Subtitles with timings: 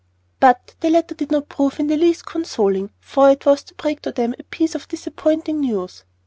[0.39, 4.01] But the letter did not prove in the least consoling, for it was to break
[4.01, 6.05] to them a piece of disappointing news.